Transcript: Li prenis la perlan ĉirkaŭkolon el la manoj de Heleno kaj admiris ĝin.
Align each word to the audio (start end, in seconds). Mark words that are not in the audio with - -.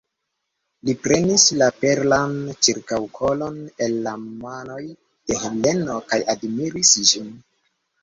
Li 0.87 0.95
prenis 1.03 1.45
la 1.63 1.67
perlan 1.81 2.33
ĉirkaŭkolon 2.69 3.61
el 3.89 4.01
la 4.09 4.17
manoj 4.25 4.81
de 4.89 5.41
Heleno 5.47 6.03
kaj 6.11 6.25
admiris 6.39 6.97
ĝin. 7.09 7.35